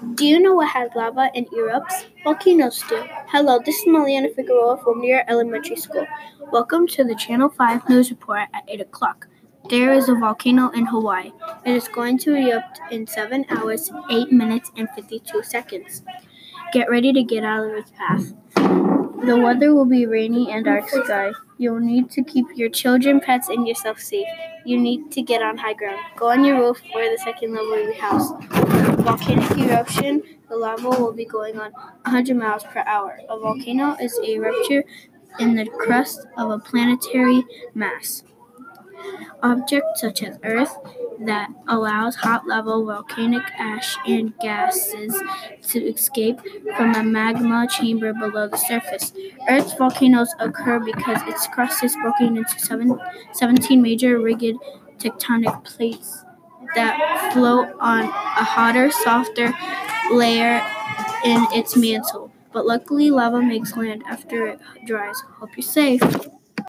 [0.00, 2.06] Do you know what has lava and erupts?
[2.24, 3.04] Volcanoes do.
[3.28, 6.06] Hello, this is Maliana Figueroa from Near Elementary School.
[6.50, 9.28] Welcome to the Channel 5 News Report at 8 o'clock.
[9.68, 11.32] There is a volcano in Hawaii.
[11.66, 16.02] It is going to erupt in 7 hours, 8 minutes, and 52 seconds.
[16.72, 18.32] Get ready to get out of its path.
[19.26, 21.32] The weather will be rainy and dark sky.
[21.58, 24.26] You'll need to keep your children, pets, and yourself safe.
[24.64, 26.00] You need to get on high ground.
[26.16, 28.89] Go on your roof or the second level of your house.
[29.02, 33.18] Volcanic eruption, the lava will be going on 100 miles per hour.
[33.28, 34.84] A volcano is a rupture
[35.38, 37.44] in the crust of a planetary
[37.74, 38.24] mass
[39.42, 40.76] object such as Earth
[41.20, 45.18] that allows hot lava, volcanic ash, and gases
[45.62, 46.40] to escape
[46.76, 49.12] from a magma chamber below the surface.
[49.48, 52.98] Earth's volcanoes occur because its crust is broken into seven,
[53.32, 54.56] 17 major rigid
[54.98, 56.24] tectonic plates
[56.74, 59.52] that float on a hotter, softer
[60.12, 60.60] layer
[61.24, 62.32] in its mantle.
[62.52, 65.20] But luckily, lava makes land after it dries.
[65.38, 66.02] Hope you're safe.